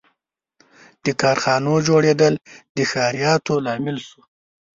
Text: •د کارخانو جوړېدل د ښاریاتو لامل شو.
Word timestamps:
•د 1.03 1.05
کارخانو 1.21 1.73
جوړېدل 1.87 2.33
د 2.75 2.77
ښاریاتو 2.91 3.53
لامل 3.65 3.97
شو. 4.07 4.19